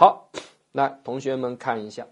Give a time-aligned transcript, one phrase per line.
[0.00, 0.30] 好，
[0.70, 2.06] 来，同学们看一下。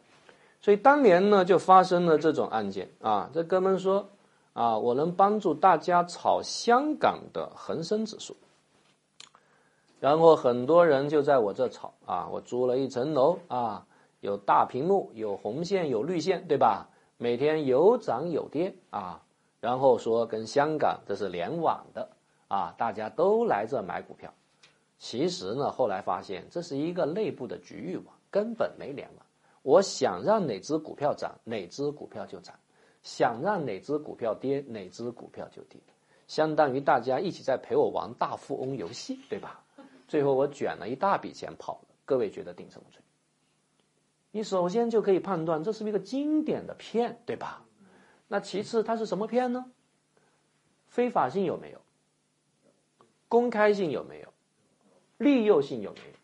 [0.60, 3.31] 所以当年呢，就发生了这种案件啊。
[3.32, 4.09] 这哥们说
[4.54, 8.37] 啊，我能帮助大家炒香港的恒生指数。
[10.01, 13.87] 然后很多人就在我这炒啊，我租了一层楼啊，
[14.18, 16.89] 有大屏幕，有红线，有绿线，对吧？
[17.18, 19.23] 每天有涨有跌啊。
[19.61, 22.09] 然后说跟香港这是联网的
[22.48, 24.34] 啊，大家都来这买股票。
[24.99, 29.27] 其实呢，后来发现这是一个内部的局域网，根本没联网。
[29.63, 32.54] 我想让哪只股票涨，哪只股票就涨；
[33.02, 35.80] 想让哪只股票跌，哪只股票就跌。
[36.27, 39.62] 相当于大家一起在陪我玩大富翁游戏，对吧？
[40.09, 41.88] 最后我卷了一大笔钱跑了。
[42.04, 43.01] 各位觉得定什么罪？
[44.30, 47.65] 你首先就可以判断这是一个经典的骗，对吧？
[48.28, 49.70] 那其次它是什么骗呢？
[50.87, 51.80] 非法性有没有？
[53.28, 54.32] 公开性有没有？
[55.18, 56.16] 利诱性有没有？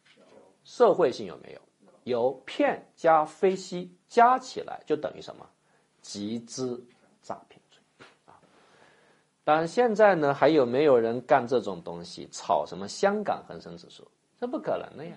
[0.65, 1.61] 社会性有没有？
[2.05, 5.49] 有骗加非吸加起来就等于什么？
[6.01, 6.85] 集资
[7.23, 7.81] 诈骗罪
[8.27, 8.35] 啊！
[9.45, 12.29] 当然现在呢，还有没有人干这种东西？
[12.33, 14.07] 炒什么香港恒生指数？
[14.41, 15.17] 这不可能的呀！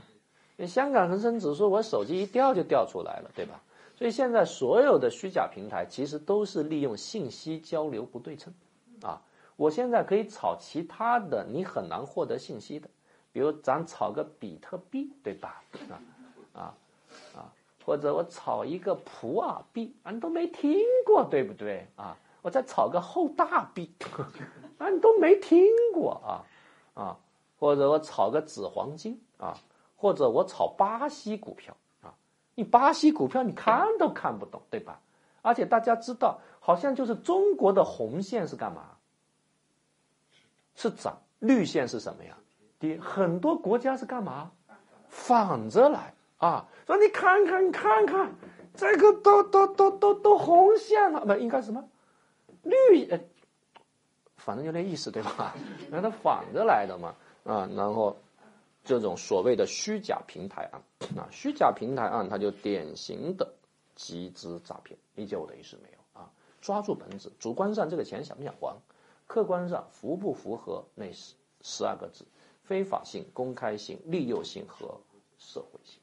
[0.58, 3.62] 因为香港恒生指数，我手机一调就调出来了，对吧？
[3.98, 8.54] 所以现在所有的虚假平台其实都是利用信息交流不对称
[9.02, 9.22] 啊！
[9.56, 12.90] 我现在可以炒其他的，你很难获得信息的，
[13.36, 15.62] 比如咱炒个比特币，对吧？
[16.54, 16.62] 啊！
[16.62, 16.74] 啊
[17.36, 17.52] 啊，
[17.86, 22.16] 或者我炒一个普洱币，你都没听过，对不对啊？
[22.42, 23.94] 我再炒个后大币，
[24.78, 26.48] 啊，你都没听过啊
[26.94, 27.18] 啊，
[27.60, 29.54] 或者我炒个纸黄金啊，
[29.98, 32.16] 或者我炒巴西股票啊，
[32.56, 35.02] 你巴西股票你看都看不懂，对吧？
[35.42, 38.96] 而且大家知道，好像就是中国的红线是干嘛？
[40.74, 42.38] 是涨，绿线是什么呀？
[42.80, 43.00] 跌。
[43.00, 44.52] 很多国家是干嘛？
[45.10, 46.14] 反着来。
[46.38, 48.36] 啊，说你看看，你看看，
[48.76, 51.84] 这个都都都都都红线了，不应该什么
[52.62, 53.08] 绿？
[53.10, 53.20] 呃，
[54.36, 55.56] 反正有点意思，对吧？
[55.90, 58.18] 让它反着来的嘛，啊，然后
[58.84, 60.82] 这种所谓的虚假平台案，
[61.18, 63.50] 啊，虚假平台案，它就典型的
[63.96, 66.22] 集资诈骗，理解我的意思没有？
[66.22, 66.30] 啊，
[66.60, 68.76] 抓住本质，主观上这个钱想不想还，
[69.26, 72.26] 客观上符不符合那十十二个字：
[72.66, 75.00] 非法性、公开性、利诱性和
[75.38, 76.00] 社会性。